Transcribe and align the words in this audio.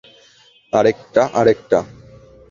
আরেকটা, 0.73 1.23
আরেকটা! 1.33 1.79